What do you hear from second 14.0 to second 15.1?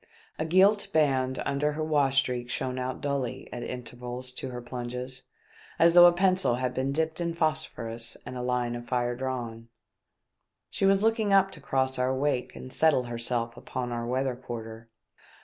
weather quarter.